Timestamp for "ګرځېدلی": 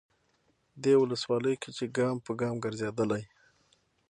2.63-3.23